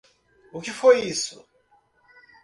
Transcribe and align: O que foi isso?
O 0.57 0.59
que 0.65 0.73
foi 0.79 0.95
isso? 1.13 1.37